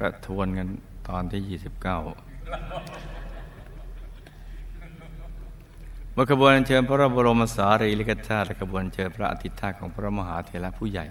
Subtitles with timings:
[0.00, 0.68] ก็ทวนกัน
[1.08, 1.98] ตอนที่ยี่สิบเก้า
[6.12, 11.06] เมื่อขบวนเชิญพระบรมสารีริกธาตุและขบวนเชิญพระอธิธาของพระมหาเถระผู้ใหญ่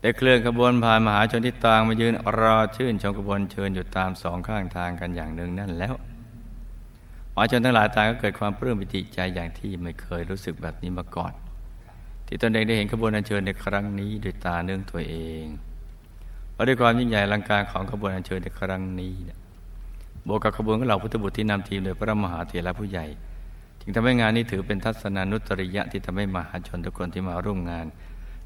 [0.00, 5.94] ได้เคลื่อนขบวนผ่านมหาชนที่ต่างมายืนรอชื่นชมขบวนเชิญอยู่ตามสองข้างทางกันอย่างหนึ่งนั่นแล้ว
[7.34, 11.32] มหาชนทั้งหลายต่างก็เกิดความปลื้มปิติใจอย่างที่ไม่เคยรู้สึกแบบนี้มาก่อน
[12.26, 15.44] ที่ตนเองได้เห็นขบวนอัญเชิญในครั้งนี้ด้วยตาเนื้อตัวเอง
[16.54, 19.12] เพราะด้วยความยิ่งใหญ่ลังการของขบวนอัญเชิญในครั้งนี้
[20.28, 23.06] บวกกับขบวนของเหล่าพุทธบุตรที่นำทีมโดยพระมหาเถระผู้ใหญ่
[23.80, 27.86] จึงทำให้งานนี้ถือเป็นทัศนานุตริยะที่ทำให้มหาชนทุกคนที่มาร่วมงาน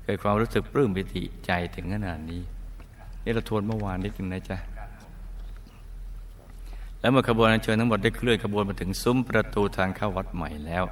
[0.02, 2.42] เกิดความรู้สึกปลื้มปิติใจถึงขนาดนี้
[3.24, 4.58] นี่เราทวนเมื่อวานนิดนึงนะจ๊ะ
[7.00, 10.84] แล้วเมื่อขบวนอัญเชิญทั้งหมดได้เคลื่อนขบวนมาถึงซุ้มประตูทางเข้าวัดใหม่แล้ว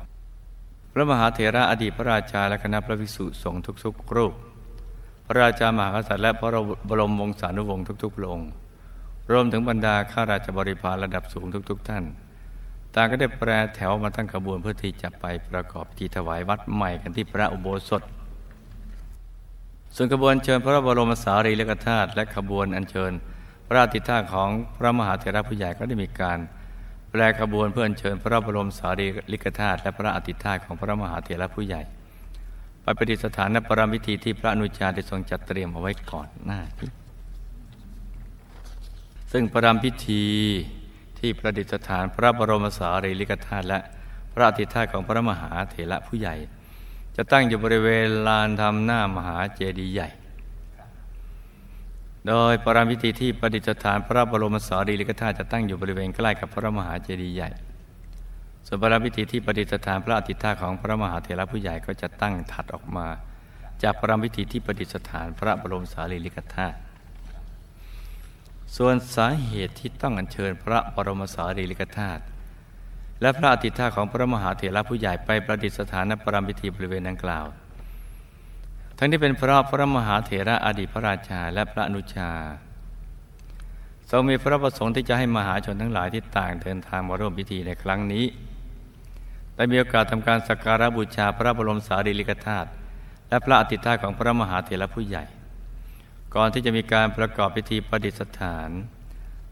[0.92, 4.34] พระมหาเถระอดีตพระราชาและคณะพระภิกษุสงฆ์ทุกๆรูป
[5.26, 8.50] พระราชามหากษัตริย์และพระบรมวงศานุวงศ์ทุกๆพระองค์
[9.30, 12.04] รวมถึงบรรดาข้าราชบริพารระดับสูงทุก ๆ ท่าน
[12.94, 18.02] ต่างก็ได้แปรแถวมาตั้งขบวนเพื่อที่จะไปประกอบพิธีถวายวัดใหม่กันที่พระอุโบสถ
[19.96, 23.12] ส่วนขบวนเชิญพระบรมสารีริกธาตุและขบวนอัญเชิญ
[23.68, 26.38] พระอาติธาของพระมหาเถระผู้ใหญ่ก็ได้มีการ
[27.10, 31.82] แปลขบวนเพื่ออัญเชิญพระบรมสารีริกธาตุและพระอาติธาของพระมหาเถระผู้ใหญ่
[32.86, 36.60] ไปปฏิสถานนปรมิธีที่พระอนุชาได้ทรงจัดเตรียมเอาไว้ก่อนหน้า
[39.32, 40.24] ซึ่งประรามพิธี
[41.18, 43.78] ที่ประดิษฐานพระบรมสารีริกธาตุและ
[44.32, 46.34] พระอธิธาตุของพระมหาเถระผู้ใหญ่
[47.16, 50.08] จะตั้งอยู่บริเวณลานธรรมหน้ามหาเจดีย์ใหญ่
[52.26, 57.50] โดยปรามพิธีที่ประดิษฐานพระบรมสารีริกธาตุจะตั้งอยู่บริเวณใกล้กับพระมหาเจดีย์ใหญ่
[58.66, 63.06] ส่วนพระพิธีที่ประดิษฐานพระอธิธาของพระมหาเถระผู้ใหญ่ก็จะตั้งถัดออกมา
[63.82, 66.76] จากพระพิธีที่ประดิษฐานพระบรมสารีริกธาตุ
[68.76, 72.22] ส่วนสาเหตุที่ต้องอัญเชิญพระบรมสารีริกธาตุ
[73.20, 77.46] และพระอธิธาของพระมหาเถระผู้ใหญ่ไปประดิษฐานณปรพิธีบริเวณดังกล่าว
[78.98, 82.30] ทั้งที่เป็นพระพระมหาเถระอดีตพระราชาและพระอนุชา
[84.10, 88.24] ทรงมีพระประสงค์ที่จะให้มหาชนทั้งหลายที่ต่างเดินทางมาร่วมพิธีในครั้งนี้
[89.56, 92.68] ได้มีโอกาสทำการสักการะบูชาพระบรมสารีริกธาตุ
[93.28, 95.24] และพระอธิธาของพระมหาเถระผู้ใหญ่
[96.34, 98.70] ก่อนที่จะมีการประกอบพิธีประดิษฐาน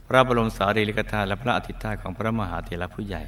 [0.08, 3.22] พระบรมสารีริกธาตุและพระอธิธาของพระมหาเถระผู้ใหญ่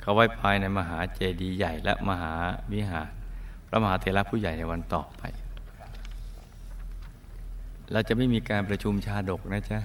[0.00, 2.34] เขาไว้ภายในมหาเจดีย์ใหญ่และมหา
[2.72, 3.08] วิหาร
[3.68, 5.22] พระมหาเถระผู้ใหญ่ในวันต่อไป
[7.92, 9.78] เราจะไม่มีการประชุมชาดกนะจ๊ะ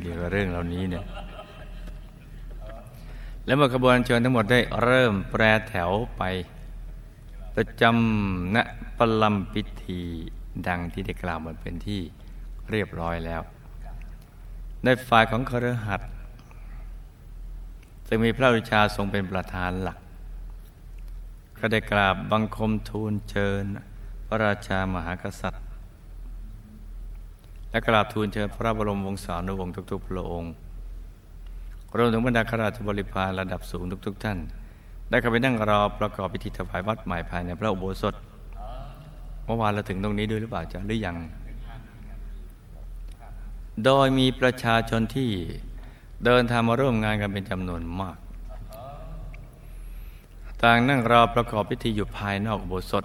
[0.00, 1.04] เกี่ยวกับเรื่องเหล่านี้เนี่ย
[3.46, 6.22] แล้วเมื่อขบวนเชิญทั้งหมดได้เริ่มแปรแถวไป
[7.54, 8.56] ประจำณ
[8.98, 10.00] ปลัมพิธี
[10.68, 12.00] ดังที่ได้กล่าวมันเป็นที่
[12.70, 13.42] เรียบร้อยแล้ว
[14.84, 16.00] ในฝ่ายของครหัส
[18.08, 19.98] ซึ่งมีพระวิชาทรงเป็นประธานหลัก
[21.58, 23.64] ก็ได้กราบบังคมทูลเชิญ
[24.26, 25.64] พระราชามหากษัตริย์
[27.70, 30.52] และกราบทูลเชิญพระบรมวงศานุวงศ์ทุกๆพระองค์
[31.96, 34.38] รวมถึงบรรดาข้าราชบริพารระดับสูงทุก ๆ ท่าน
[35.08, 38.14] ได้เข้าไปนั่งรอประกอบพิธีถวายวัดใหม่ภายในพระอุโบสถ
[39.44, 41.16] เมื่อวานเราถึงตรงนี้ด้วยหรือเปล่าจ๊ะหรือยัง
[43.84, 45.30] โดยมีประชาชนที่
[46.24, 48.16] เดินทางมาร่วมงานกันเป็นจำนวนมาก
[50.62, 53.04] ต่างนั่งรอประกอบพิธีอยู่ภายนอกอุโบสถ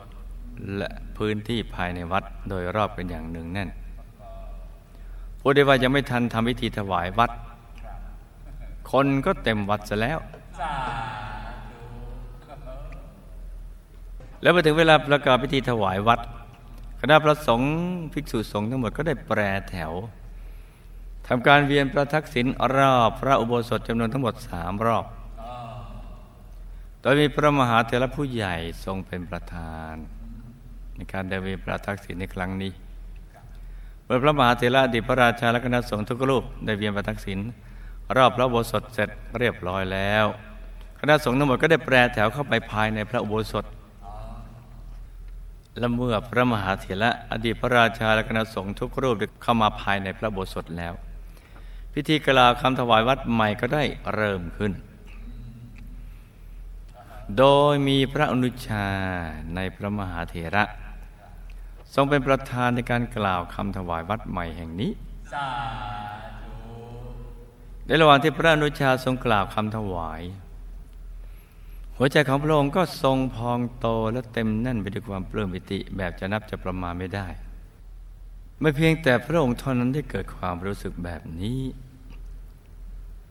[0.77, 3.69] และพื้นที่ภายในวัดโดยรอบเป็นอย่างหนึ่งแน่น
[5.39, 7.31] พูดได้ว่ายังไม่ทันทำพิธีถวายวัด
[8.91, 10.19] คนก็เต็มวัดซะแล้ว
[14.41, 16.19] แล้วมาถึงเวลาประกอบพิธีถวายวัด
[17.01, 17.73] คณะพระสงฆ์
[18.13, 19.39] ภิกษุสงฆ์ทั้งหมดก็ได้แปร
[19.69, 19.91] แถว
[21.27, 22.45] ทำการเวียนประทักษิณ
[22.75, 25.05] รอบพระอุโบสถจำนวนทั้งหมดสามรอบ
[27.01, 29.95] โดยมีพระมหาเถรผู้ใหญ่ทรงเป็นประธาน
[30.95, 32.71] ในการเดินเวียนประทักษิณในครั้งนี้
[34.05, 37.39] เมื่อพระมหาเถระดิพระราชาและคณะสงฆ์ทุกรูปได้เวียนประทักษิณ
[38.17, 40.25] รอบพระอุโบสถเสร็จเรียบร้อยแล้ว
[40.99, 43.65] คณะสงฆ์ทั้งหมดก็ได้แปรแถวเข้าไปภายในพระอุโบสถ
[45.77, 50.93] และเมื่อพระมหาเถระอดีตพระราชาและคณะสงฆ์ทุกรูปได้เข้ามาภายในพระโบสถแล้ว
[51.93, 53.83] พิธีกล่าวคำถวายวัดใหม่ก็ได้
[54.13, 54.71] เริ่มขึ้น
[57.37, 58.87] โดยมีพระอนุชา
[59.55, 60.63] ในพระมหาเถระ
[61.93, 64.91] ทรงเป็นประธานในการกล่าวคำถวายวัดใหม่แห่งนี้
[67.89, 70.21] ในระหว่างที่พระอนุชาทรงกล่าวคำถวาย
[71.97, 77.27] หัวใจของพระองค์ก็ทรงพองโตและเต็มแน่นไปด้วยความปลื้มปิติแบบจะนับจะประมาณไม่ได้
[78.61, 81.61] ไม่เพียงแต่พระองค์เท่านั้นได้เกิดความรู้สึกแบบนี้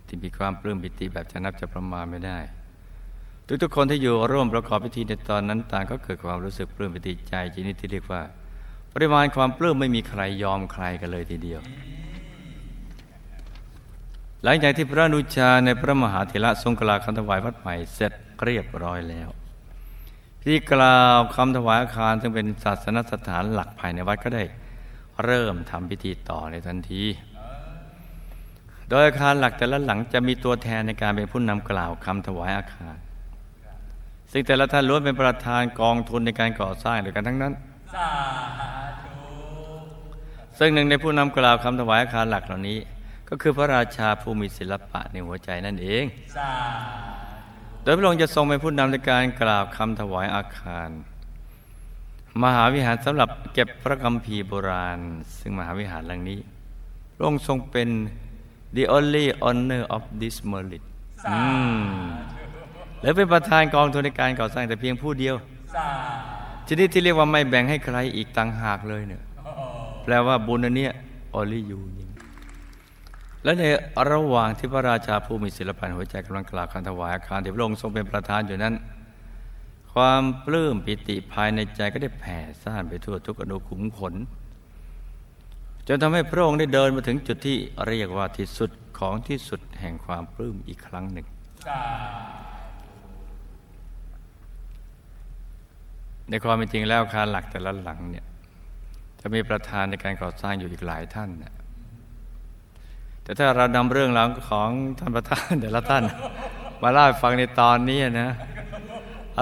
[0.06, 2.38] ที่มีความปลื้มปิติแบบจะนับจะประมาณไม่ได้
[3.62, 8.22] ทุกๆคนที่อยู่ร่วมประกอบพิธีในตอนนั้นต่างก็เกิดความรู้สึกปลื้มปิติใจชนิดที่เรียกว่า
[8.92, 11.60] ปริมาณความปลื้มไม่มีใครยอมใครกันเลยทีเดียว
[14.44, 18.12] หลังจากที่พระนุชาในพระมหาเถระทรงกล่าวคำถวายวัดใหม่เสร็จ
[18.44, 19.28] เรียบร้อยแล้ว
[20.40, 24.44] พิธีกล่าวคำถวายอาคารซึ่งเป็นศาสนสถานหลักภายในวัดก็ได้
[25.24, 27.02] เริ่มทำพิธีต่อในทันที
[28.88, 32.96] โดยอาคารหลักแต่ละหลังจะมีตัวแทนในการเป็นผู้นำกล่าวคำถวายอาคาร
[34.32, 37.52] ซึ่งแต่ละท่านล้วนเป็นประธานกองทุนในการก่อสร้างด้วยกันทั้งนั้น
[40.58, 42.78] ซึ่งหนึ่งในผู้นำกล่าวคำถวายอาคารหลักเหล่านี้
[43.28, 46.04] ก็คือพระราชาผู้มีศิลปะในหัวใจนั่นเอง
[47.82, 50.88] โดยพระองค์จะทรงเป็นผู้นำในการกล่าวคำถวายอาคาร
[52.42, 54.98] มหาวิหารสำหรับเก็บพระคัมภีร์โบราณ
[55.38, 56.38] ซึ่งมหาวิหารหลังนี้
[57.14, 57.88] พระองค์ทรงเป็น
[58.76, 60.82] the only honor of this merit
[63.00, 65.34] หรือเป็นประธานกองทุนในการก่อสร้างแต่เพียงผู้เดียว
[66.68, 69.22] ชนิดที่เรียกว่าไม่แบ่งให้ใครอีกต่างหากเลยเนี่ย
[70.04, 70.86] แปลว่าบุญอันนี้
[71.34, 72.08] ออลี่ยูยิง
[73.44, 73.64] และใน
[74.12, 78.74] ระหว่างที่พระราชาผู้มีศิลปะหัวใจกำลังกล่าวคำถวายอาคารที่พระองค์ทรงเป็นประธานอยู่นั้น
[79.92, 84.14] ความปลื้มปิติภายในใจก็ได้แผ่ซ่านไปทั่วทุกอนุขุมขน
[85.86, 87.56] จนทำให้พระองค์ได้เดินมาถึงจุดที่
[87.86, 91.26] เรียกว่าที่สุดของที่สุดแห่งความปลื้มอีกครั้งหนึ่ง
[96.30, 98.24] ในความเป็นจริงแล้วคารหลักแต่ละหลังเนี่ย
[99.20, 101.54] จะมีประธานในการก่อสร้างอยู่อีกหลายท่านนะ
[103.28, 106.04] แต่ถ้าเรานำเรื่องราวของท่านประธานแต่ละท่าน
[106.82, 108.30] มาเล่าฟังในตอนนี้นะ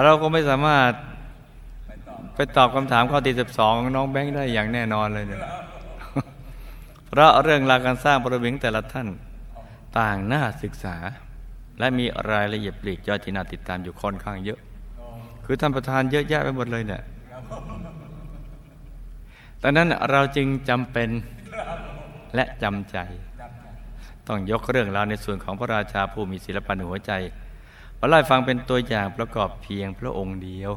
[0.03, 0.91] เราก็ไม่สามารถ
[2.35, 5.41] ไปตอบคำถามข้อที่สิบสองน้องแบงค์ได้อย่างแน่นอนเลยเนี่ย
[7.09, 9.07] เพราะเรื่องราวการสร้างบริเวณแต่ละท่าน
[9.99, 10.95] ต่างน่าศึกษา
[11.79, 14.59] และมีรายละเอียดปลีกย่อยที่น่าติดตามอยู่ค่อนข้างเยอะ
[15.45, 17.01] คือท่านประธานเยอะแยะไปหมดเลยเนี่ย
[19.61, 21.09] ดังนั้นเราจึงจำเป็น
[22.35, 22.97] และจำใจ
[24.27, 27.11] ต้องยกเรื่องราวในส่วนของพระราชาผู้มีศิลปะหัวใจ
[27.99, 30.71] มาไล่ฟังเป็นตัวอย่างประกอบเพียงพระองค์เดียว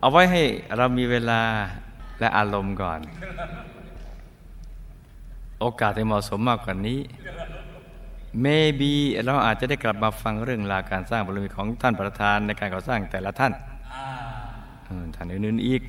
[0.00, 0.42] เอาไว้ให้
[0.76, 1.42] เรามีเวลา
[2.20, 3.00] และอารมณ์ก่อน
[5.60, 7.00] โอกาสที่เหมาะสมมากกว่านี้
[8.44, 8.92] maybe
[9.24, 13.52] เราอาจจะได้กลับมาฟังเรื่องราวการสร้างบารมีของท่านประธานในการก่อสร้างแต่ละท่าน
[15.14, 15.82] ท่านอื่นๆอีก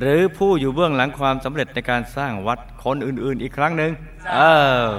[0.00, 3.92] หรือผู้อยู่เบื้องหลังความสำเร็จในการสร้างวัดคนอื่น ๆ อีกครั้งหนึ่ง
[4.32, 4.38] เอ
[4.86, 4.90] อ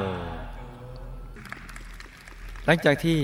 [2.65, 3.19] หลังจากที่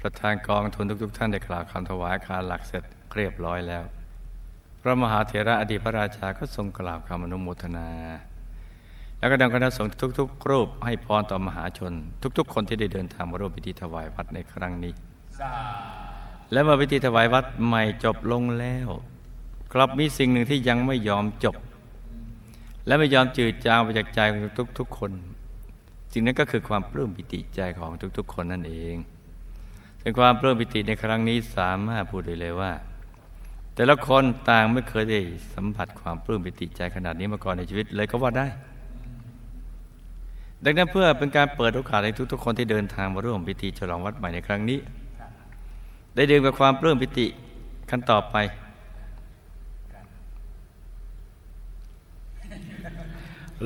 [0.00, 2.82] ประธานกองทุนทุก ๆ ท่านได้กล่าวคำถวายคารหลักเสร็จ
[3.14, 3.84] เรียบร้อยแล้ว
[4.80, 7.88] พระมหาเถระอดีตพระราชาก็ทรงกล่าวคำอนุโมทนา
[9.18, 11.92] แล้วก็ดังคณะสงฆ์ทุก ๆ รูปให้พรต่อมหาชน
[12.38, 14.92] ทุก ๆ คนที่ได้เดินทางมาร่วมพิธีถวายวัดในครั้งนี้
[16.52, 18.88] และเมื่อพิธีถวายวัดใหม่จบลงแล้ว
[19.72, 21.56] กลับมีสิ่งหนึ่งที่ยังไม่ยอมจบ
[22.86, 25.10] และไม่ยอมจืดจางไปจากใจของทุกๆคน
[26.12, 28.96] สิ่งนั้นก็คือความปลื้มปิติใจของทุกๆ คนนั่นเอง
[30.00, 32.72] แต่ความปลื้มปิติในครั้งนี้สามารถพูดได้เลยว่า
[33.74, 35.20] แต่ละคนต่างไม่เคยได้
[35.54, 38.46] สัมผัสความปลื้มปิติใจขนาดนี้มาก่อนในชีวิตเลยก็ว่าได้
[40.64, 44.78] ดังนั้นเพื่อเป็นการเปิดโอกาสให้ทุกๆ คนที่เดินทางมาร่วมพิธีฉลองวัดใหม่ในครั้งนี้
[46.14, 47.26] ได้เดื่มกับความปลื้มปิติ
[47.90, 48.36] ขั้นต่อไป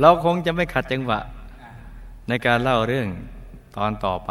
[0.00, 1.20] เราคงจะไม่ขัดจังหวะ
[2.28, 3.08] ในการเล่าเรื่อง
[3.76, 4.30] ตอนต่อไป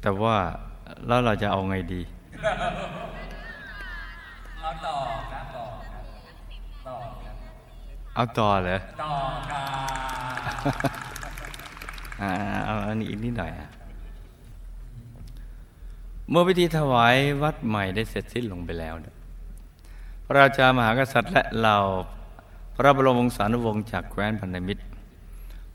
[0.00, 0.36] แต่ว่า
[1.06, 2.00] แล้วเราจะเอาไงดี
[4.60, 4.96] เอาต่อ
[5.32, 6.04] ครับต่อครับ
[6.86, 7.34] ต่อครับ
[8.14, 9.14] เอาต่อเหรอต่อ
[9.50, 9.70] ครับ
[12.22, 12.30] อ่า
[12.66, 13.68] เอาอันนี้อีกนิดหน่อยอะ
[16.30, 19.14] เมื่อพิธีถวายวัดใหม่ได้เสร็จสิ้นลงไปแล้วเนี่ย
[20.24, 21.78] พระราชามหากษัตริย์และเหล่า
[22.76, 24.82] พระบรมวงศานุวงศ์จากแคว้นพันธมิตร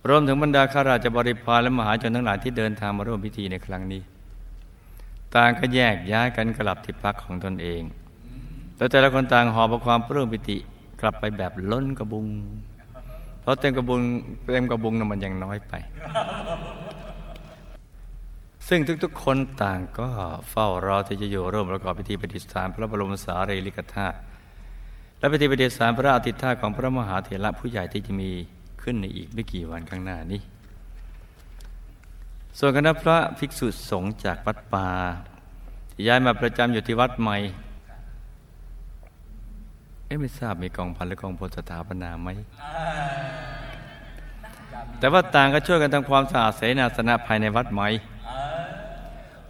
[0.07, 4.01] รวมถึงบรรดาข้าราชบริพารและมหาชนทั้งหลายที่เดินทางมาร่วมพิธีในครั้งนี้
[5.35, 7.81] ต่างก็แยกย้ายกันกลับที่พักของตนเอง
[8.77, 10.57] แล้วแต่ละคนต่างหอบความปลื้มปิติ
[11.01, 12.27] กลับไปแบบล้นกระบุง
[13.41, 14.01] เพราะเต็มกระบุง
[14.53, 15.73] เต็มกระบุงนั้นมันยังน้อยไป
[18.67, 20.07] ซึ่งทุกๆคนต่างก็
[20.49, 24.17] เฝ้ารอที่จะอยู่ร่วมประกอบพิธีปฏิสถานพระบรมสารีริกธาตุ
[25.19, 28.31] และพิธีปฏิสานพระอาทิตย์ท่าของพระมหาเถระผู้ใหญ่ที่จะมี
[28.81, 30.41] ขึ้นในอีกไม่กี่วันข้างหน้านี้
[32.59, 34.89] ส่วนคณะพระภิกษุสงฆ์จากวัดป่า
[35.91, 37.37] ที่ย้ายมาประจำอยู่ที่วัดใหม่
[40.05, 42.29] เอ๊ะไม่ทราบมีกองพันหรือกองพลสถาปนาไหม
[44.99, 47.81] แต่ว่าต่างก็ช่วยกันทำความสะอาดเสนาสนะภายในวัดไหม
[48.25, 48.31] เอ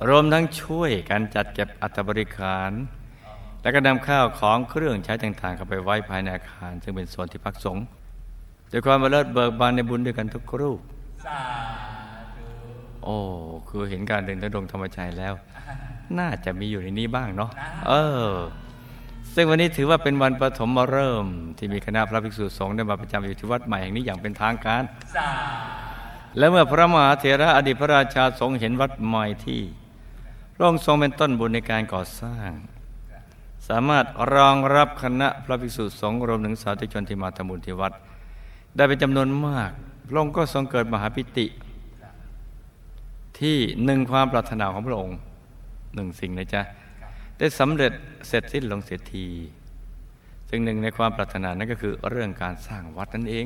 [0.02, 2.72] อรวมทั้งช่วยกันจัดเก็บอัฐบริขาร
[3.68, 7.84] และก็นำข้าวของเครื่องใช้ต่างๆ เข้าไปไว้ภายในอาคาร ซึ่งเป็นส่วนที่พักสงฆ์
[8.72, 10.80] ด้วยความมาเลิศเบิกบานในบุญด้วยกันทุกรูป
[11.26, 11.40] สา
[12.36, 12.46] ธุ
[13.04, 13.16] โอ้
[13.70, 15.34] คือเห็นการเดินทุดงค์ธรรมชัยแล้ว
[16.20, 17.50] น่าจะมีอยู่ในนี้บ้างเนาะ
[17.88, 17.94] เอ
[18.30, 18.32] อ
[19.36, 24.84] ซึ่งวันนี้ถือว่าเป็นวันปฐมฤกษ์ที่มีคณะพระภิกษุสงฆ์ได้มาประจำอยู่ที่วัดใหม่แห่งนี้อย่างเป็นทางการ
[25.16, 25.30] สา
[26.38, 29.62] และเมื่อพระมหาเถระอดีตพระราชาทรงเห็นวัดใหม่ที่
[30.56, 32.52] พระองค์ทรงเป็นต้นบุญในการก่อสร้าง
[33.68, 37.94] สามารถรองรับคณะพระภิกษุสงฆ์รวมถึงสาธุชนที่มาทำบุญที่วัด
[38.76, 39.72] ได้เป็นจำนวนมาก
[40.08, 41.46] พระองค์ก็ทรงเกิดมหาปิติ
[43.40, 45.18] ที่หนึ่งความปรารถนาของพระองค์
[45.96, 46.62] หนึ่งสิ่งนะจ๊ะ
[47.38, 47.94] ได้สำเร็จ
[48.28, 49.26] เสร็จสิ้นลงเสียที
[50.50, 53.46] ซึ่งหนึ่งในความปรารถนานั้นก็คือเรื่องการสร้างวัดนั่นเอง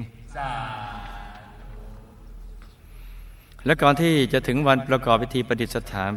[3.65, 6.11] และก่อนที่จะถึงวันประกอบพิธีประดิษฐาน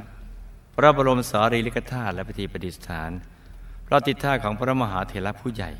[0.74, 3.10] พระบรมสารีริกธาตุและพิธีประดิษฐาน
[3.86, 5.70] พระติท่าของพระมหาเถระผู้ใหญ่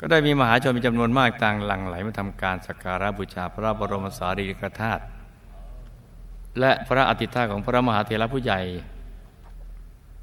[0.00, 5.02] ก็ได้มีมหาชนมีจำนวนมากต่างหลั่งไหลมาทำการสักการะบูชาพระบรมสารีริกธาตุ
[6.60, 8.60] และพระอติท่าของพระมหาเถระผู้ใหญ่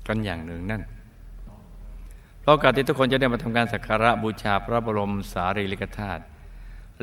[0.08, 0.82] กันอย่างหนึ่งนั่น
[2.42, 6.22] เพราะโอกาสที่ทุกคนจะได้มาทำการสักการะบูชาพระบรมสารีริกธาตุ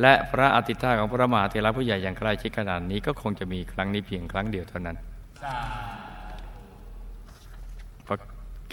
[0.01, 4.97] และพระอติท่าของพระมหาเถระผู้ใหญ่อย่างใกล้ชิดขนาดนี้ก็คงจะมีครั้งนี้เพียงครั้งเดียวเท่านั้น
[5.43, 5.57] สา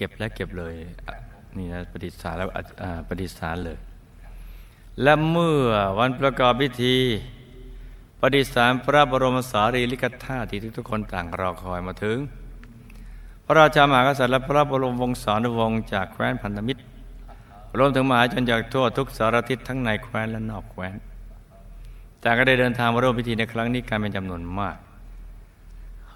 [0.01, 0.73] เก็บแล้วเก็บเลย
[1.57, 2.47] นี่นะประดิษานแล้ว
[3.07, 3.77] ประดิษฐานเลย
[5.01, 6.97] และเมื่อวันประกอบพิธี
[8.19, 12.17] ประดิษฐานพระบรมสารีริกธาตุที่ทุกคนต่างรอคอยมาถึง
[13.45, 16.81] พระราชามหากษัตริย์และพระบรมวงศานุวงศ์จากแคว้นพันธมิตร
[17.77, 20.95] รวมถึงมหาชนจากทั่วทุกสารทิศทั้งในแคว้นและนอกแคว้น
[22.23, 24.77] ต่างก็ได้เดินทางมาร่วมพิธีในครั้งนี้กันเป็นจำนวนมาก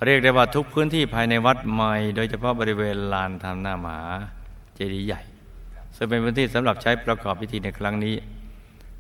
[0.06, 4.00] เรียกได้ว่าทุกพื้นที่ภายในวัดใหม่ โดยเฉพาะบริเวณลานทำหน้ามหา
[4.76, 5.22] เจดีย์ใหญ่
[5.96, 8.16] ซึ่งเป็นพื้นที่สำหรับใช้ประกอบพิธีในครั้งนี้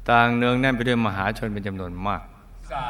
[0.09, 2.21] ต่างเนืองแน่นไปด้วยมหาชนเป็นจำนวนมาก
[2.71, 2.85] สา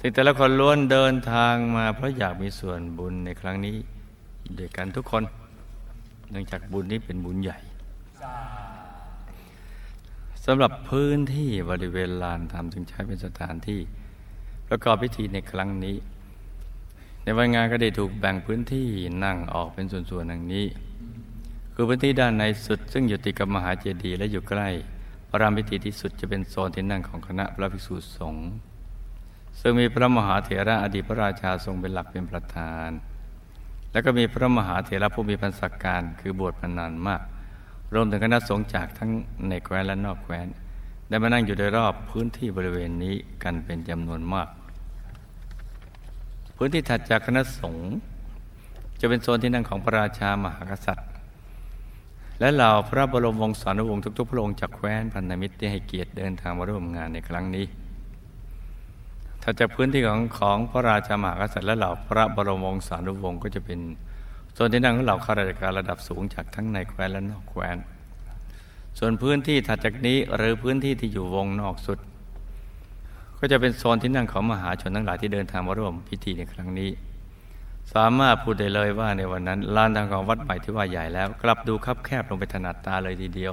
[0.00, 3.76] ซึ่งแต่ละคนล้วนเดินทางมาเพราะอยากมีส่วนบุญในครั้งนี้
[4.58, 5.24] ด้วยกันทุกคน
[6.30, 7.58] เนื่องจากบุญนี้เป็นบุญใหญ่
[10.44, 13.80] สำหรับพื้นที่บริเวณลานธรรมจึงใช้เป็นสถานที่
[14.68, 15.96] ประกอบพิธีในครั้งนี้
[17.24, 18.88] ในวันงานก็ได้ถูกแบ่งพื้นที่
[19.24, 20.66] นั่งออกเป็นส่วนๆดังนี้
[21.74, 24.68] คือพื้นที่ด้านในสุด ซึ่งอยู่ติดกับมหาเจดีย์และอยู่ใกล้
[25.28, 28.48] พระรามพิธีที่สุดจะเป็นโซนที่นั่งของคณะพระภิกษุสงฆ์
[29.60, 32.90] ซึ่งมีพระมหาเถระอดีตพระราชาทรงเป็นหลักเป็นประธาน
[33.92, 37.22] แล้วก็มีพระมหาเถระผู้มีพรรษาการคือบวชพนานมาก
[37.94, 39.10] รวมถึงคณะสงฆ์จากทั้ง
[39.48, 40.46] ในแคว้นและนอกแคว้น
[41.08, 44.48] ได้มานั่งอยู่โดยรอบพื้นที่บริเวณนี้กันเป็นจำนวนมาก
[46.56, 47.90] พื้นที่ถัดจากคณะสงฆ์
[49.00, 51.08] จะเป็นโซนที่นั่งของพระราชามหากษัตริย์
[52.40, 57.66] และเหล่าพระบรมวงศานุวงศ์ทุกๆ พระองค์จากแคว้นพันธมิตรที่ให้เกียรติเดินทางมาร่วมงานในครั้งนี้
[59.42, 63.80] ถัดจากพื้นที่ของของพระราชามหากษัตริย์และเหล่าพระบรมวงศานุวงศ์ก็จะเป็น
[64.54, 67.76] โซนที่นั่งของเหล่าข้าราชการระดับสูงจากทั้งในแคว้นและนอกแคว้น
[68.98, 71.98] ส่วนพื้นที่ถัดจากนี้หรือพื้นที่ที่อยู่วงนอกสุด
[73.46, 76.90] ก็จะเป็นโซนที่นั่งของมหาชนทั้งหลายที่เดินทางมาร่วมพิธีในครั้งนี้
[77.94, 83.52] สามารถพูดได้เลยว่าในวันนั้นลานทางของวัดใหม่ที่ว่าใหญ่แล้ว กลับดูคับแคบลงไปถนัดตาเลยทีเดียว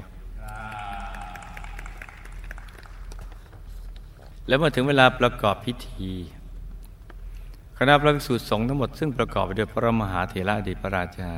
[4.47, 6.11] แล้วเมื่อถึงเวลาประกอบพิธี
[7.77, 11.33] คณะพระภิกษุสงฆ์ทั้งหมดซึ่งประกอบไปด้วยพระมหาเถระอดีตพระราชา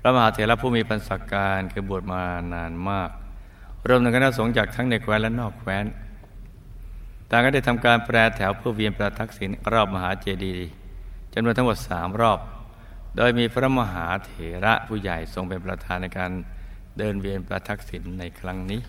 [0.00, 2.22] พระมหาเถระผู้มีพรรษาการคือบวชมา
[2.54, 3.10] นานมาก
[3.88, 5.86] รวมถึงคณะสงฆ์จากทั้งในแคว้นและนอกแคว้น
[7.30, 10.70] ต่างก็ได้ทำการแปรแถวเพื่อเวียนประทักษิณรอบมหาเจดีย์
[11.34, 12.38] จำนวนทั้งหมดสามรอบ
[13.16, 14.32] โดยมีพระมหาเถ
[14.64, 16.30] ระผู้ใหญ่ทรงเป็นประธานในการ
[16.98, 18.80] เดินเวียนประทักษิณในครั้งนี้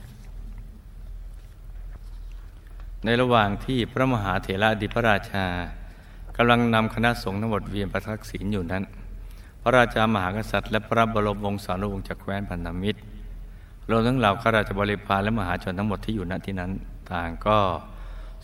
[3.06, 5.46] ในระหว่างที่พระมหาเถระดีตพระราชา
[6.38, 8.84] กำลังนำคณะสงฆ์ทั้งหมดเวียนประทักษิณอยู่นั้น
[9.62, 13.00] พระราชามหากษัตริย์ และพระบรมวงศานุวงศ์จากแคว้นพันธมิตร
[13.90, 16.72] รวมทั้งเหล่าข้าราชบริพารและมหาชนทั้งหมดที่อยู่ณที่นั้น
[17.12, 17.58] ต่างก็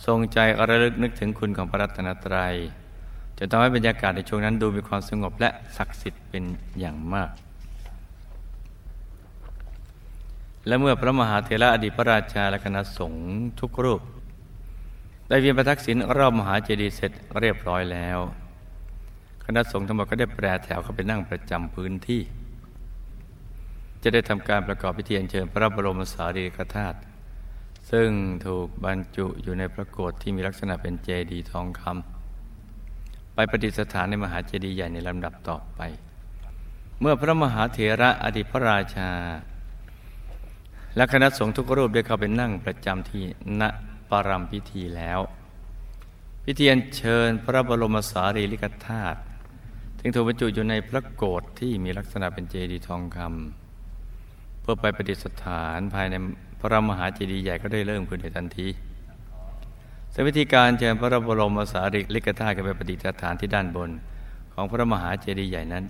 [0.06, 0.40] ทรงใจ
[0.70, 2.56] ระลึกนึกถึงคุณของพระรัตนตรัย
[3.40, 6.44] จะทำให้บรรยากาศในช่วงนั้นดูมีความสงบและศักดิ์สิทธิ์เป็น
[6.80, 7.30] อย่างมาก
[10.68, 13.26] และเมื่อพระมหาเถระอดีตพระราชาและคณะสงฆ์
[13.60, 14.02] ทุกรูป
[15.30, 18.20] ได้เวียนประทักษิณรอบมหาเจดีย์เสร็จเรียบร้อยแล้ว
[19.46, 22.22] คณะสงฆ์ทั้งหมดก็ได้แปรแถวเข้าไปนั่งประจำพื้นที่
[24.04, 26.98] จะได้ทำการประกอบพิธีอัญเชิญพระบรมสารีริกธาตุ
[27.92, 28.10] ซึ่ง
[28.46, 35.82] ถูกบรรจุอยู่ในพระโกศที่มีลักษณะเป็นเจดีย์ทองคำไปประดิษฐานในมหาเจดีย์ใหญ่ในลำดับต่อไป
[37.00, 39.10] เมื่อพระมหาเถระอดีตพระราชา
[40.96, 43.24] และคณะสงฆ์ทุกรูปได้เข้าไปนั่งประจำที่
[43.62, 43.64] ณ
[44.10, 45.20] ปรมพิธีแล้ว
[46.44, 49.20] พิธีอัญเชิญพระบรมสารีริกธาตุ
[50.00, 56.16] ถึงถูกบรรจุอยู่ในพระโกศที่มีลักษณะเป็นเจดีย์ทองคำเพื่อไปประดิษฐานภายใน
[56.60, 58.68] พระมหาเจดีย์ใหญ่ก็ได้เริ่มขึ้นในทันที
[60.14, 63.90] ซึ่งวิธีการเชิญพระบรมสารีริกธาตุไปประดิษฐานที่ด้านบน
[64.54, 65.84] ของพระมหาเจดีย์ใหญ่นั้น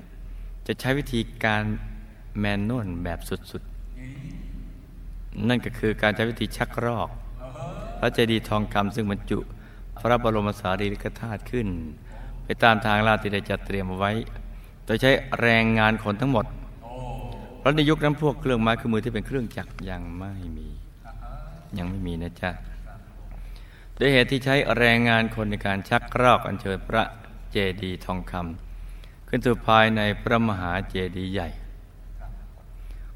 [0.68, 1.64] จะใช้วิธีการ
[2.40, 7.10] แมนนวลแบบสุดๆ นั่นก็คือการใช้วิธีชักรอก
[8.00, 9.40] พระเจดีย์ทองคำซึ่งบรรจุ
[10.02, 11.68] พระบรมสารีริกธาตุขึ้น
[12.44, 14.12] ไปตามทางลาดที่ได้จัดเตรียมเอาไว้
[14.86, 16.46] โดยใช้แรงงานคนทั้งหมด
[17.68, 20.68] ราะในยุคนั้นพวกเครื่องไม้เครื่องมือที่เป็นเครื่องจักรยังไม่มี
[21.78, 22.52] ยังไม่มีนะจ๊ะ
[24.00, 27.04] ด้วยเหตุที่ใช้แรงงานคนในการชักรอกอัญเชิญพระ
[27.52, 31.50] เจดีย์ทองคำขึ้นสู่ภายในพระมหาเจดีย์ใหญ่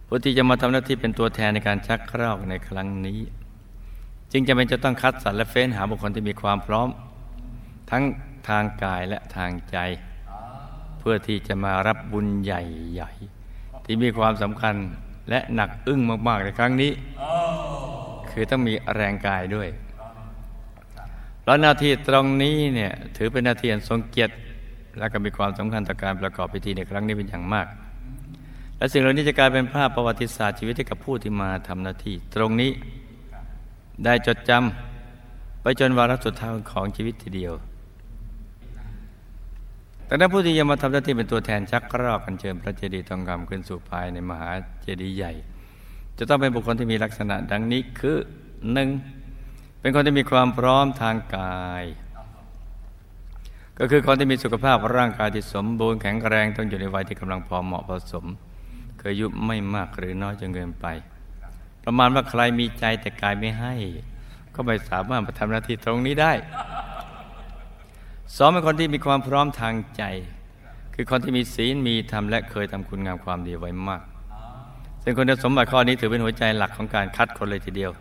[0.05, 3.19] ผู้ที่จะมาทำหน้าที่เป็นตัวแทนในการชักรอกในครั้งนี้
[4.31, 6.89] จึงจะเป็นจะต้องคัดสรรและเฟ้นหาบุคคลที่มีความพร้อม
[7.91, 8.03] ทั้ง
[8.49, 9.77] ทางกายและทางใจ
[10.99, 13.40] เพื่อที่จะมารับบุญใหญ่ๆ
[13.85, 14.75] ที่มีความสำคัญ
[15.29, 16.91] และหนักอึ้งมาก ๆ ในครั้งนี้
[18.31, 19.67] คือต้องมีแรงกายด้วย
[21.41, 24.33] เพราะหน้าที่ตรงนี้เนี่ยถือเป็นหน้าที่อันทรงเกียรติ
[24.99, 27.67] และก็มีความสำคัญต่อการประกอบพิธีในครั้งนี้เป็นอย่างมาก
[28.77, 32.71] และสิ่งเหล่านี้จะกลายเป็นภาพประวัติศาสตร์ชีวิตให้กับผู้ที่มาทำหน้าที่ ตรงนี้
[34.05, 37.53] ได้จดจำไปจนวาระสุดท้ายของชีวิตทีเดียว
[40.11, 44.49] แต่นั้นผู้ที่จะมาทำหน้าที่เป็นตัวแทนชักรอกกันเชิญพระเจดีย์ทองคำขึ้นสู่ภายในมหา
[44.81, 45.33] เจดีย์ใหญ่
[46.17, 48.17] จะต้องเป็นบุคคลที่มีลักษณะดังนี้คือ
[48.71, 48.89] หนึ่ง
[49.79, 51.83] เป็นคนที่มีความพร้อมทางกาย
[53.79, 58.25] ก็คือคนที่มีสุขภาพร่างกายที่สมบูรณ์แข็งแรงต้องอยู่ในวัยที่กำลังพอเหมาะพอสม
[58.99, 60.85] เคยยุไม่มากหรือน้อยจนเกินไป
[61.83, 63.73] ประมาณว่าใครมีใจแต่กายไม่ให้
[64.55, 66.33] ก็ไม่สามารถมาทำหน้าที่ตรงนี้ได้
[68.37, 70.03] สองเป็นคนที่มีความพร้อมทางใจ
[70.95, 74.01] คือคนที่มีศีลมีธรรมและเคยทำคุณงามความดีไว้มาก
[75.03, 77.91] ซึ่งคุณสมบัติข้อนี้ถือเป็นหัวใจหลักของการคัดคนเลยทีเดียว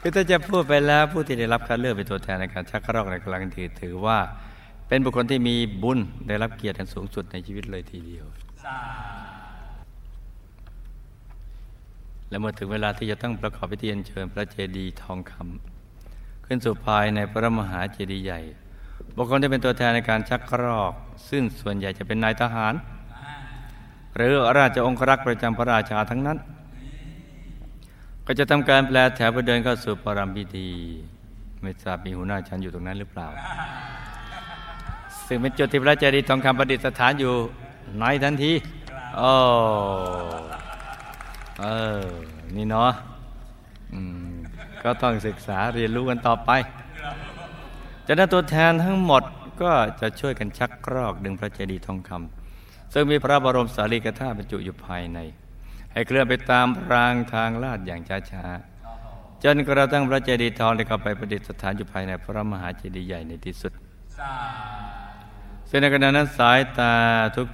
[0.00, 4.18] คือถ้าจะพูดไปแล้วผู้ที่ได้รับคัดเลือกเป็นตัวแทนในการชักรอกในครั้งที่ถือว่า
[4.88, 8.26] เป็นบุคคลที่มีบุญได้รับเกียรติอันสูงสุดในชีวิตเลยทีเดียว
[12.28, 18.40] และเมื่อถึงเวลาที่จะต้องประกอบพิธีอัญเชิญพระเจดีย์ทองคำขึ้นสู่ภายในพระมหาเจดีย์ใหญ่
[19.16, 20.92] บุคคลที่เป็นตัวแทนในการชักกรอก
[21.28, 22.74] ซึ่งส่วนใหญ่จะเป็นนายทหาร
[24.16, 26.38] หรือราชองครักษ์ประจำพระราชาทั้งนั้น
[28.26, 30.68] ก็จะทำการแปลแถวไปเดินเข้าสู่ปรามพิธี
[31.62, 33.26] ไม่ทราบมีหัวหน้าชั้นอยู่ตรงนั้นหรือเปล่า
[35.26, 37.34] ซึ่งเป็นจุดที่พระเจดีย์ทองคำประดิษฐานอยู่
[37.98, 38.52] ในทันที
[39.16, 39.30] โอ้
[41.60, 41.66] เอ
[42.00, 42.02] อ
[42.56, 42.90] นี่เนาะ
[44.82, 46.50] ก็ต้องศึกษาเรียนรู้กันต่อไป
[48.06, 49.22] จากนั้นตัวแทนทั้งหมด
[49.62, 55.18] ก็จะช่วยกันชักกรอกดึงพระเจดีย์ทองคำซึ่งมีพระบรมสารีริกธาตุบรรจุอยู่ภายใน
[55.92, 58.00] ให้เคลื่อนไปตามรางทางลาดอย่าง
[58.32, 63.72] ช้าๆจนกระทั่งพระเจดีย์ทองได้เข้าไปประดิษฐานอยู่ภายในพระมหาเจดีย์ใหญ่ในที่สุด
[65.68, 66.92] ซึ่งในขณะนั้นสายตา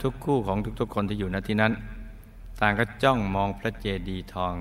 [0.03, 1.73] ทุกๆ คู่ของทุกๆ คนที่อยู่ณที่นั้น
[2.61, 4.55] ต่างก็จ้องมองพระเจดีย์ทอง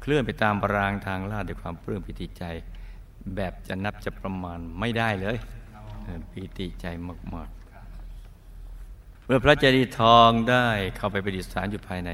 [0.00, 2.44] เคลื่อนไปตามรางทางลาดด้วยความปลื้มปิติใจ
[3.36, 5.36] แบบจะนับจะประมาณไม่ได้เลย
[6.30, 6.86] ปิติใจ
[7.34, 12.10] มากๆเมื่อพระเจดีย์ทองได้เข้าไปประดิษฐานอยู่ภายใน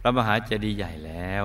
[0.00, 1.44] พระมหาเจดีย์ใหญ่แล้ว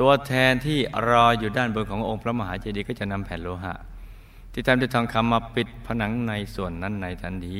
[0.00, 3.74] ตัวแทนที่รออยู่ด้านบนขององค์พระมหาเจดีย์ก็จะนำแผ่นโลหะ
[4.52, 7.58] ที่ทำด้วยทองคำมาปิดผนังในส่วนนั้นในทันที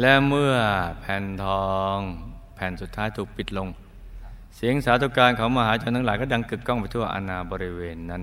[0.00, 0.54] และเมื่อ
[1.00, 1.96] แผ่นทอง
[2.54, 3.68] แผ่นสุดท้ายถูกปิดลง
[4.56, 8.22] เสียงสาธุการของมหาชนทั้งหลายก็ดังกึกก้องไปทั่วอาณาบริเวณนั้น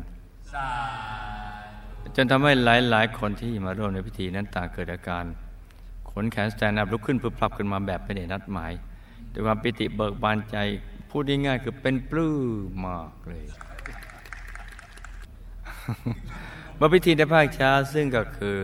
[2.15, 5.25] จนทำให้หลาย ๆ คนที่มาร่วมในพิธีนั้นต่างเกิดอาการ
[6.11, 8.71] ขนแขนสแตนอัพลุกขึ้นพึบพลับขึ้นมาแบบไม่ได้นัดหมาย
[9.33, 10.57] ด้วยความปิติเบิกบานใจ
[11.09, 13.45] พูดง่ายๆคือเป็นปลื้มมากเลย
[16.79, 18.55] มาพิธีในภาคเช้าซึ่งก็คือ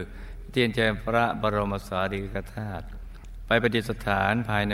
[0.49, 2.85] เทียนเจพระบรมสารีริกธาตุ
[3.47, 4.71] ไปประดิษฐานภายใน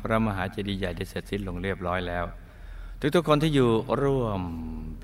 [0.00, 2.24] พระมหาเจดีย์ใหญ่ได้เสร็จสิ้นลงเรียบร้อยแล้ว
[3.14, 3.70] ทุกๆคนที่อยู่
[4.02, 4.40] ร่วม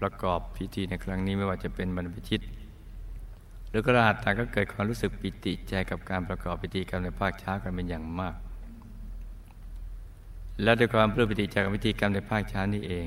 [0.01, 2.41] ประกอบพิธีในครั้งนี้ไม่ว่าจะเป็นบรรพชิต
[3.69, 8.37] หรือกระหัตต่างก็เกิดความรู้สึกปิติใจกับการประกอบพิธีกรรมในภาคเช้ากันเป็นอย่างมาก
[10.63, 13.07] และด้วยความปลื้มปิติจากพิธีกรรมในภาคเช้านี้เอง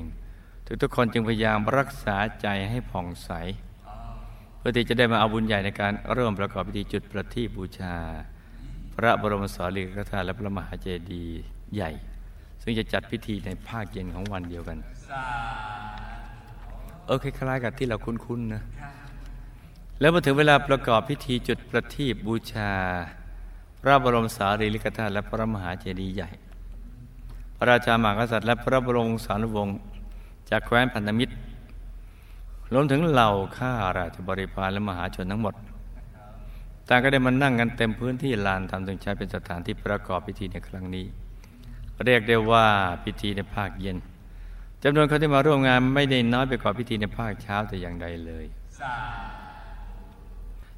[0.82, 3.30] ทุกๆคนจึงพยายามรักษาใจให้ผ่องใส
[4.58, 7.96] เพื่อที่จะได้มาเอาบุญใหญ่ในการเริ่มประกอบพิธีจุดประทีปบูชา
[8.96, 11.42] พระบรมสารีริกธาตุและพระมหาเจดีย์
[11.74, 11.90] ใหญ่
[12.62, 14.78] ซึ่งจะจัดพิธีในภาคเย็นของวันเดียวกัน
[17.06, 18.62] เออคล้ายๆกับที่เราคุ้นๆนะ
[20.00, 22.72] แล้วมาถึงเวลาประกอบพิธีจุดประทีปบูชา
[23.80, 26.30] พระบรมสารีริกธาตุและพระมหาเจดีย์ใหญ่
[27.56, 29.78] พระราชามหากษัตริย์และพระบรมสารุวงศ์
[30.50, 31.34] จากแคว้นพันธมิตร
[32.72, 35.54] รวมถึงเหล่าข้าราชบริพารและมหาชนทั้งหมด
[36.88, 41.06] ต่างก็ได้มานั่งกันเต็มพื้นที่ลานทำถึงใช้เป็นสถานที่ประกอบพิธีในครั้งนี้
[42.04, 42.66] เรียกได้ว่า
[43.04, 43.96] พิธีในภาคเย็น
[44.82, 48.46] จำนวนคนที่มาร่วมงานไม่ได้น้อยไปกว่าพิธีในภาคเช้าแต่อย่างใดเลย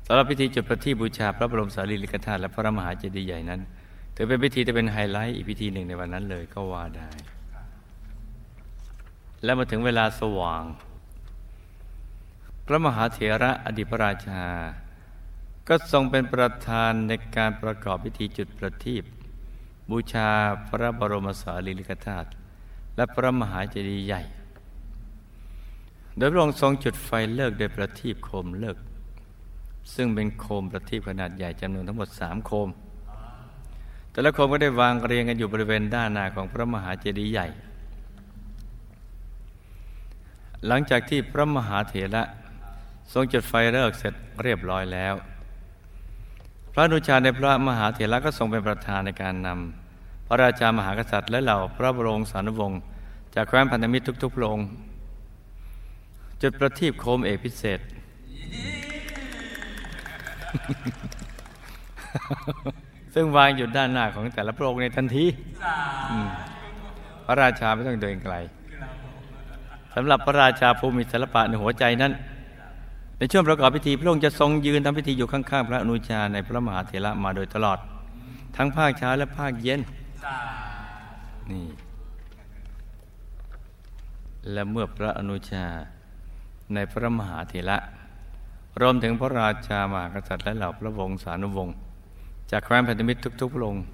[0.07, 3.61] สำหรับพิธีจุดประทีปบูชาพระบรมสารีริกธาตุและพระมหาเจดีย์ใหญ่นั้น
[4.15, 7.11] ถือเป็นพิธีที่เป็นไฮไลท์อีกพิธีหนึ่งในวันนั้นเลยก็ว่าได้
[9.45, 10.65] และมาถึงเวลาสว่าง
[12.67, 14.43] พระมหาเถระอดีตพระราชา
[15.69, 19.03] ก็ทรงเป็นประธานในการประกอบพิธีจุดประทีป
[19.91, 20.29] บูชา
[20.69, 22.29] พระบรมสารีริกธาตุ
[22.97, 24.23] และพระมหาเจดีย์ใหญ่
[26.17, 28.77] โดยพระองค์ทรงจุดไฟเลิกโดยประทีปโคมเลิก
[29.95, 32.69] ซึ่งเป็นโคมประทีปขนาดใหญ่จำนวนทั้งหมดสามโคม
[34.11, 37.49] แต่ละโคมก็ได้วางเรียงกันอยู่บริเวณด้านหน้าของพระมหาเจดีย์ใหญ่
[40.67, 42.23] หลังจากที่พระมหาเถระ
[43.13, 45.15] ทรงจุดไฟเลิกเสร็จเรียบร้อยแล้ว
[46.79, 52.81] ระอนุชาในพระมหาเถระก็ทรงเป็นประธานในการนำพระราชามหากษัตริย์และเหล่าพระบรมสานุวงศ์
[53.35, 54.67] จากแคว้นพันธมิตรทุกๆพระองค์
[56.43, 57.81] จุดประทีปโคมเอกพิเศษ
[63.15, 65.25] ซึ่งวางอยู่ด้านหน้าของแต่ละพระองค์ในทันที
[67.25, 68.35] พระราชาไม่ต้องเดินไกล
[69.95, 72.13] สำหรับพระราชาภูมิศิลปะในหัวใจนั้น
[73.19, 77.79] ในช่วงประกอบพิธีพระองค์จะทรงยืนทำพิธีอยู่ข้างๆพระอนุชาในพระมหาเถระมาโดยตลอด
[78.57, 79.81] ทั้งภาคเช้าและภาคเย็น
[81.51, 81.67] นี่
[84.53, 85.65] และเมื่อพระอนุชา
[86.75, 87.79] ในพระมหาเถระ
[88.81, 91.75] รวมถึงพระราชามหากษัตริย์และเหล่าพระวงศานุวงศ์
[92.51, 93.85] จากแคว้นพันธมิตรทุกๆพระองค์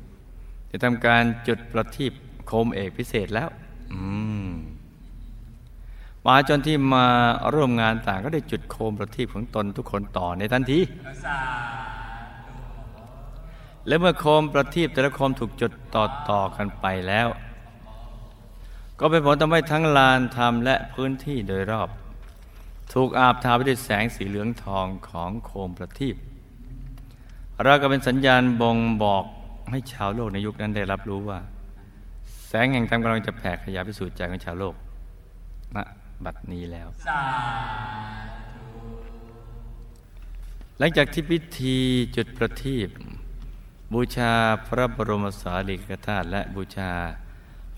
[0.71, 2.13] จะทำการจุดประทีป
[2.47, 3.49] โคมเอกพิเศษแล้ว
[3.93, 4.01] อื
[4.44, 4.44] ม
[6.27, 7.07] มาชนที่มา
[7.55, 10.79] ร่วมงานต่างก็ได้จุดโคมประทีปของตนทุกคนต่อในทันที
[13.87, 17.29] และเมื่อโคมประทีปแต่ละโคมถูกจุดต่อต่อกันไปแล้ว
[19.01, 21.89] ก็เป็นผลทำให้ทั้งลานธรรมและพื้นที่โดยรอบ
[22.95, 26.17] ถูกอาบทาไปด้วยแสงสีเหลืองทองของโคมประทีป
[27.65, 29.25] เราก็เป็นสัญญาณบ่งบอก
[29.71, 31.39] ให้ชาวโลกในยุคนั้นได้รับรู้ว่า
[32.47, 34.75] แสงแห่งธรรมกำลังจะแผ่ขยายไปสู่ใจของชาวโลก
[35.77, 35.79] ณ
[36.25, 36.89] บัดนี้แล้ว
[40.79, 41.77] หลังจากที่พิธี
[42.17, 42.89] จุดประทีป
[43.93, 44.33] บูชา
[44.67, 46.93] พระบรมสารีริกธาตุและบูชา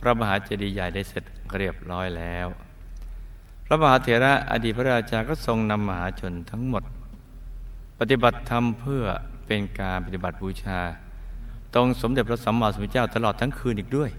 [0.01, 1.25] พระมหาเจดีย์ใหญ่ได้เสร็จ
[1.57, 2.47] เรียบร้อยแล้ว
[3.67, 6.85] พระมหาเถระอดีตพระราชาก็ทรงนำมหาชนทั้งหมด
[7.99, 9.05] ปฏิบัติธรรมเพื่อ
[9.47, 10.81] เป็นการปฏิบัติบูชา
[11.75, 14.11] ตรงสมเด็จพระสัมมาสัมพุทธเจ้าตลอดทั้งคืนอีกด้วย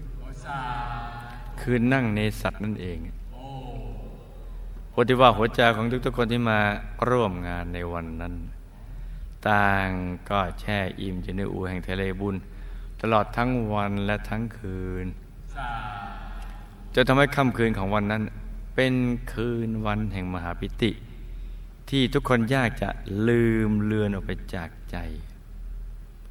[1.60, 2.98] คืนนั่งในสัตว์นั่นเอง
[4.98, 6.60] โพธิว่าหัวใจของทุกๆคนที่มา
[7.10, 8.34] ร่วมงานในวันนั้น
[9.48, 9.88] ต่าง
[10.30, 12.36] ก็แช่อิ่มอยู่ในอูแห่งทะเลบุญ
[13.02, 15.06] ตลอดทั้งวันและทั้งคืน
[16.94, 18.22] จะทำให้ค่ำคืนของวันนั้น
[18.74, 18.94] เป็น
[19.32, 20.92] คืนวันแห่งมหาปิติ
[21.90, 22.88] ที่ทุกคนยากจะ
[23.28, 24.96] ลืมเลือนออกไปจากใจ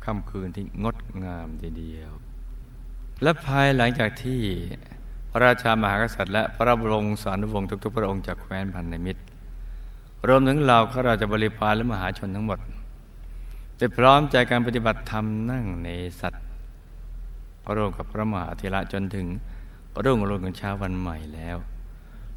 [0.03, 2.11] ค่ำคืนที่งดงามเดียว
[3.23, 4.41] และภายหลังจากที่
[5.37, 9.21] ระราชามหากษัตริย์และพระบรมสานุวงศ์ทุกๆพระองค์จากแคว้นพันธมิตร
[10.27, 12.59] รวมถึงเหล่าข้าราชบริพารและมหาชนทั้งหมด
[13.77, 16.43] ได้พร้อมใจกันปฏิบัติธรรมนั่งในสัตว์
[17.75, 19.27] ร่วมกับพระมหาเถระจนถึง
[20.03, 21.57] รุ่งอรุณของเช้าวันใหม่แล้ว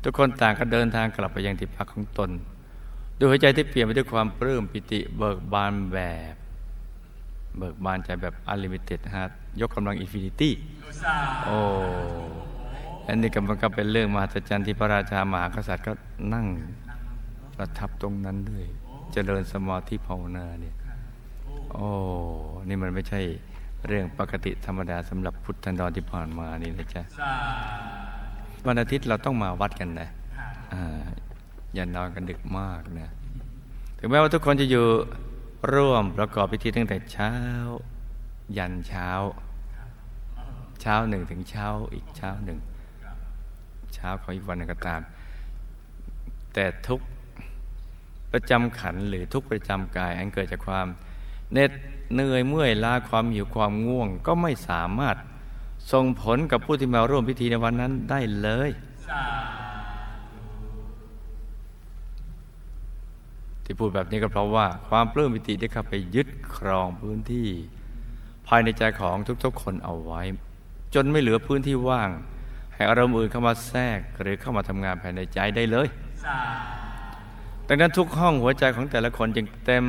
[0.03, 2.31] ทุกคนต่างก็เดินทางกลับไปยังที่พักของตน
[3.19, 5.99] ด้วยหัวใจที่เปลี่ยนไปด้วยความปลื้มปิติเบิกบานแบ
[6.33, 6.35] บ
[7.59, 9.25] เบิกบานใจแบบอ n l ลิมิเต็ดฮะ
[9.61, 10.53] ยกกำลัง infinity
[11.47, 11.59] โอ้
[13.11, 15.93] อันนี้กำลังก็เป็นเรื่องมหัศจรรย์ที่พระราชามหากษัตริย์ก็
[16.35, 16.47] นั่ง
[17.57, 18.65] ประทับตรงนั้นด้วย
[19.13, 20.75] เจริญสมาธิภาวนาเนี่ย
[21.73, 21.89] โอ้
[22.69, 23.21] นี่มันไม่ใช่
[23.87, 27.03] เรื่องปกติธรรมดาสำหรับพุทธันดรที่ผ่านมานี่นะจ๊ะ
[28.67, 30.09] วันอาทิตย์เราต้องมาวัดกันนะ
[31.75, 33.11] อย่านอนกันดึกมากนะ
[33.99, 34.87] ถึงแม้ว่าทุกคนจะอยู่
[35.73, 37.33] ร่วมประกอบพิธีตั้งแต่เช้า
[38.57, 39.09] ยันเช้า
[40.81, 42.59] เช้าหนึ่งถึงเช้าอีกเช้าหนึ่ง
[43.95, 45.01] เช้าของอีกวันหนึ่งก็ตาม
[46.55, 47.01] แต่ทุก
[48.33, 50.87] ประจำขันหรือทุกประจำกายอันเกิดจากความ
[51.53, 51.71] เหน็ด
[52.13, 55.17] เหนื่อยเมื่อยล้าความหิวความง่วง ก็ไม่สามารถ
[55.93, 58.71] ส่งผลกับผู้ที่มาร่วมพิธีในวันนั้นได้เลย
[63.65, 67.49] ที่พูดแบบนี้ก็เพราะว่าความปลื้มปิติได้เข้าไปยึดครองพื้นที่
[68.47, 70.23] ภายในใจของทุกๆคนเอาไว้
[70.95, 72.11] จนไม่เหลือพื้นที่ว่าง
[72.81, 75.89] ให้อารมณ์อื่นเข้ามาแทรกหรือเข้ามาทำงานภายในใจได้เลย
[77.69, 79.87] ดังนั้นทุกห้องหัวใจของแต่ละคนจึงเต็ม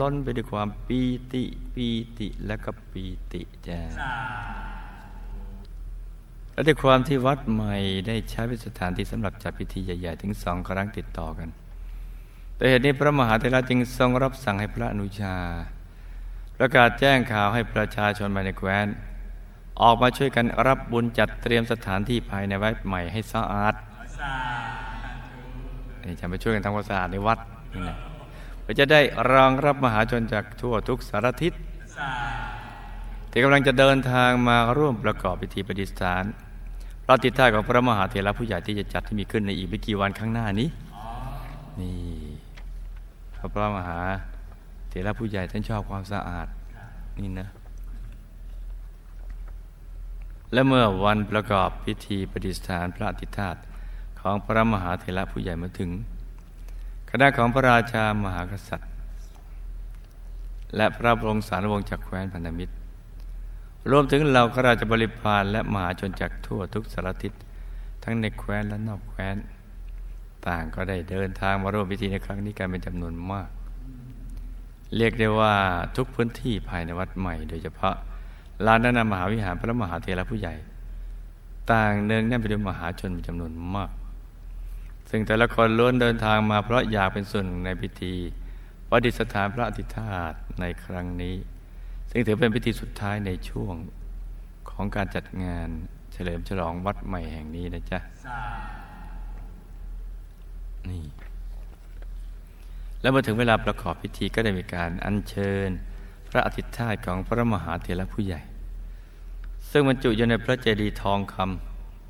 [0.00, 1.00] ล้นไปด้วยความปี
[1.32, 1.86] ติปี
[2.18, 3.80] ติและก็ปีติจ้า
[6.52, 7.76] และด้วยความที่วัดใหม่
[8.06, 11.48] ได้ใช้เป็นสถานที่สำหรับจัดพิธีใหญ่ ๆ ถึงสองครั้งติดต่อกัน
[12.56, 15.36] แต่เหตุนี้พระมหาเถระจึงทรงรับสั่งให้พระอนุชา
[16.56, 18.86] ประกาศแจ้งข่าวให้ประชาชนภายในแคว้น
[19.82, 23.74] ออกมาช่วยกันรับบุญจัดเตรียมสถานที่ภายในวัดใหม่ให้สะอาด
[26.04, 27.38] นี่จะไปช่วยกันทำความสะอาดในวัด
[27.72, 27.96] นี่นะ
[28.62, 29.00] เพื่อจะได้
[29.32, 31.52] รองรับมหาชนจากทั่วทุกสารทิศ
[33.30, 36.24] ที่กำลังจะเดินทางมาร่วมประกอบพิธีปฏิสถาน
[37.04, 40.68] พระติท่าของพระมหาเถระผู้ใหญ่ที่จะจัดที่มีขึ้นในอีกไม่กี่วันข้างหน้านี้
[41.80, 41.96] นี่
[43.54, 43.98] พระมหา
[44.88, 46.46] เถระผู้ใหญ่ท่านชอบความสะอาด
[47.20, 47.48] นี่นะ
[50.52, 53.60] และเมื่อวันประกอบพิธีปฏิสถานพระติธาตุ
[54.20, 55.90] ของพระมหาเถระผู้ใหญ่มาถึง
[57.10, 58.90] คณะของพระราชามหากษัตริย์
[60.76, 62.74] และพระบรมสารวงศ์จากแคว้นพันธมิตร
[63.90, 67.32] รวมถึงเหล่าข้าราชบริพารและมหาชนจากทั่วทุกสารทิศ
[68.02, 69.36] ทั้งในแคว้นและนอกแคว้น
[70.46, 73.48] ต่างก็ได้เดินทางมาร่วมพิธีในครั้งนี้กันเป็นจำนวนมาก
[74.96, 75.54] เรียกได้ว่า
[75.96, 77.94] ทุกพื้นที่ภายในวัดใหม่ โดยเฉพาะ
[78.66, 80.54] ลานด้นน้ามหาวิหารพระมหาเถระผู้ใหญ่
[81.70, 83.90] ต่างเนืองแน่นไปด้วยมหาชนจำนวนมาก
[85.10, 88.14] ซึ่งแต่ละคนล้วนเดินทางมาเพราะอยากเป็นส่วนหนึ่งในพิธี
[88.88, 91.36] ประดิษฐานพระอธิธาตในครั้งนี้
[92.10, 93.74] ซึ่งถือเป็นพิธีสุดท้ายในช่วง
[94.70, 95.68] ของการจัดงาน
[96.12, 97.98] เฉลิมฉลองวัดใหม่แห่งนี้นะจ๊ะ
[100.90, 101.04] นี่
[103.00, 105.68] แล้วเมื่อถึงเวลาประกอบพิธีก็ได้มีการอัญเชิญ
[106.30, 108.40] พระอธิธาตของพระมหาเถระผู้ใหญ่
[109.70, 111.36] ซึ่งบรรจุอยู่ในพระเจดีย์ทองค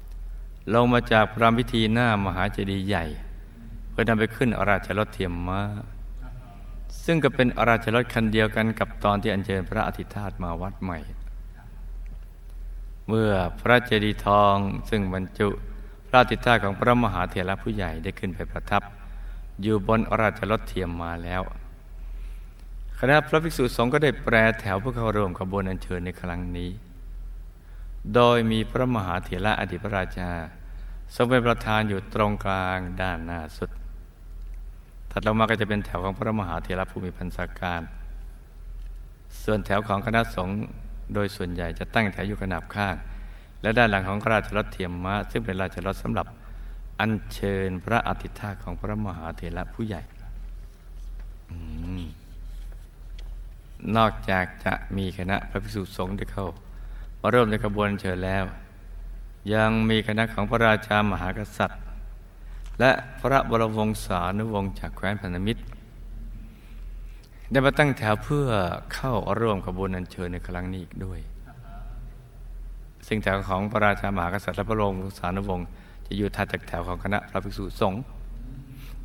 [0.00, 3.04] ำลงมาจากพระพิธีหน้ามหาเจดีย์ใหญ่
[3.90, 5.62] เพื่อนำไปขึ้นอราชรถเทียมมา้า
[7.04, 10.98] ซึ่งก็เป็นอราชรถคันเดียวกันกับตอนที่อัญเชิญพระอธิธาตมาวัดใหม่
[13.08, 14.56] เมื่อพระเจดีย์ทอง
[14.90, 15.48] ซึ่งบรรจุ
[16.08, 18.82] พระอธิธาตของพระมหาเถระผู้ใหญ่ได้ขึ้นไปประทับ
[19.62, 21.42] อยู่บนอราชรถเทียมมาแล้ว
[22.98, 26.70] คณะพระภิกษุสงฆ์ก็ได้แปรแถวเพื่อเข้าร่วมขบวนอัญเชิญในครั้งนี้
[28.14, 30.30] โดยมีพระมหาเถระอดีตพระราชา
[31.14, 33.70] ทรงเป็นประธานอยู่ตรงกลางด้านหน้าสุด
[35.10, 37.82] ถัดลงมาก็จะเป็นแถวของพระมหาเถระผู้มีพันธาการ
[39.42, 40.56] ส่วนแถวของคณะสงฆ์
[41.14, 42.94] โดยส่วนใหญ่จะตั้งแถวอยู่ขนาบข้าง
[43.62, 46.26] และด้านหลังของราชรถเทียมม้าซึ่งเป็นราชรถสำหรับ
[47.00, 50.02] อัญเชิญพระอธิธาของพระมหาเถระผู้ใหญ่
[53.96, 56.48] นอกจากจะมีคณะพระภิกษุสงฆ์ได้เข้า
[57.22, 58.44] มาเริ่มในขบวนเชิญแล้ว
[59.54, 61.80] ยังมีคณะของพระราชามหากษัตริย์
[62.80, 65.62] และพระบรมวงศานุวงศ์จากแคว้นพันธมิตร
[67.50, 68.48] ได้มาตั้งแถวเพื่อ
[68.94, 71.20] เข้าร่วมขบวนอัญเชิญในครั้งนี้อีกด้วย
[73.06, 75.66] ซึ่งแถวของพระราชามหากษัตริย์และพระบรมวงศานุวงศ์
[76.06, 78.02] จะอยู่ถัดจากแถวของคณะพระภิกษุสงฆ์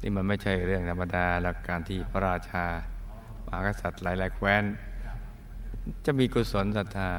[0.01, 2.65] นี่มันไม่ใช่เรื่องธรรมดาหลักการที่พระราชา
[3.45, 4.63] มหากษัตริย์หลายๆแคว้น
[6.05, 7.11] จะมีกุศลศรัทธา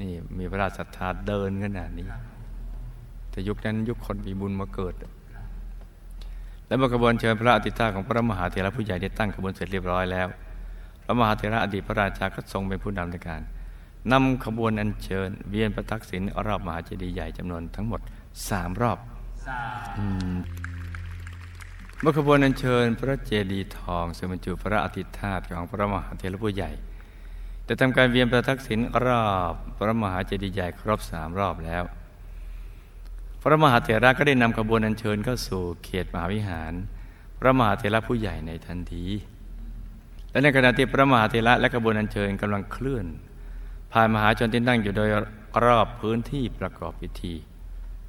[0.00, 2.08] นี่มีพระราชศรัทธาเดินขนาดนี้
[3.30, 4.94] แต่ยุคนั้นยุคคนมีบุญมาเกิด
[6.66, 10.28] และเมื่อกระบวนเชิญพระอธิตาของพระมหาเถระผู้ใหญ่ได้ตั้งขบวนเสร็จเรียบร้อยแล้ว
[11.02, 13.40] พระมหาเถระอดีตพระราชาก็ทรงเป็นผู้นำในการ
[14.12, 18.00] นำขบวนอัญเชิญ เวียนประทักษิณรอบมหาเจดีย์ใหญ่จำนวนทั้งหมด
[18.48, 18.98] สามรอบ
[22.00, 26.70] เมื่อขบวนอัญเชิญพระเจดีย์ทองซึ่งบรรจุพระอธิธาตของพระมหาเถระผู้ใหญ่
[27.70, 31.82] แต่ทำการเวียนประทักษิณรอบพระมหาเจดีย์ใหญ่ครบสามรอบแล้ว
[33.42, 36.72] พระมหาเถระก็ได้นำขบวนอัญเชิญเข้าสู่เขตมหาวิหาร
[37.38, 39.04] พระมหาเถระผู้ใหญ่ในทันที
[40.30, 43.06] และในขณะที่พระมหาเถระและขบวนอัญเชิญกำลังเคลื่อน
[43.92, 45.08] ผ่านมหาชนที่นั่งอยู่โดย
[45.64, 47.34] รอบพื้นที่ประกอบพิธี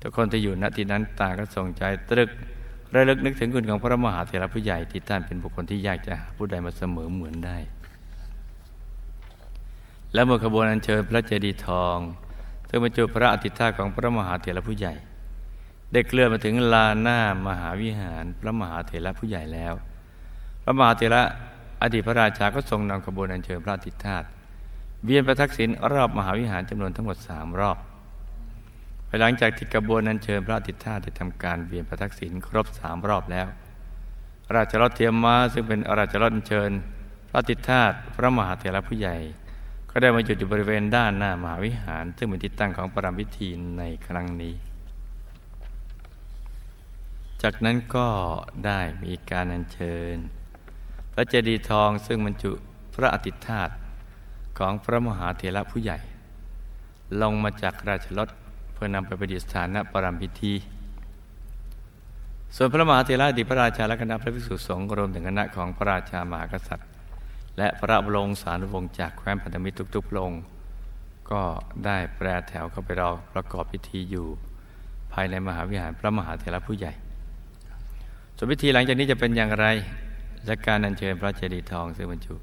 [0.02, 2.30] ทุกคนที่อยู่ณที่นั้นต่างก็ส่งใจตรึก
[2.94, 7.60] ระลึกนึกถึงคุณของพระมหาเถระผู้ใหญ่ที่ท่านเป็นบุคคลที่ยากจะหาผู้ใดมาเสมอเหมือนได้
[10.14, 11.98] และเมื่อขบวนอัญเชิญพระเจดีย์ทอง
[12.70, 14.94] ซึ่งบรรจุพระอธิธาของพระมหาเถระผู้ใหญ่
[15.92, 19.74] ได้เคลื่อนมาถึงลานหน้ามหาวิหารพระมหาเถระผู้ใหญ่แล้ว
[20.64, 21.24] พระมหาเถระ
[21.82, 24.24] อดีตพระราชาก็ทรงนำขบวนอัญเชิญพระอธิธาต
[25.06, 27.78] เวียนประทักษิณรอบมหาวิหารจำนวนทั้งหมดสามรอบ
[29.08, 33.48] ภายหลังจากที่กระบวนอัญเชิญพระอธิธาได้ทำการเวียนประทักษิณครบสามรอบแล้ว
[34.56, 36.72] ราชรถเทียมมาซึ่งเป็นราชรถอัญเชิญ
[37.30, 37.82] พระอธิธา
[38.16, 39.18] พระมหาเถระผู้ใหญ่
[39.92, 44.54] ก็ได้มาหยุดอยู่บริเวณด้านหน้ามหาวิหาร ซึ่งเป็นที่ตั้งของปรามพิธีในครั้งนี้
[47.42, 48.08] จากนั้นก็
[48.66, 50.16] ได้มีการอัญเชิญ
[51.14, 52.52] พระเจดีย์ทองซึ่งบรรจุ
[52.94, 53.70] พระอธิธาต
[54.60, 55.98] ของพระมหาเถระผู้ใหญ่
[57.22, 58.30] ลงมาจากราชรถ
[58.74, 60.54] เพื่อนำไปประดิษฐานณปรามพิธี
[62.56, 66.91] ส่วนพระมหาเถระดีตพระราชาและคณะพระภิกษุสงฆ์รวมถึงคณะของพระราชามหากษัตริย์
[67.58, 70.34] และพระบรมสารุวงศ์จากแคว้นพันธมิตรทุกๆพระอง
[71.32, 71.42] ก็
[71.86, 74.28] ได้แปรแถวเข้าไปรอประกอบพิธีอยู่
[75.14, 76.94] ภายในมหาวิหารพระมหาเถระผู้ใหญ่
[78.38, 79.68] ส่วนพิธีหลังจากนี้จะเป็นอย่างไร
[80.46, 82.36] และการอัญเชิญพระเจดีย์ทองซึ่งบรรจุ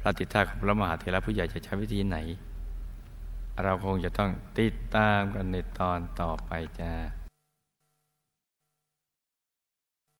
[0.00, 2.18] พระติธาของพระมหาเถระผู้ใหญ่จะใช้วิธีไหน
[3.62, 6.92] เราคงจะต้องติดตามกันในตอนต่อไปจ้า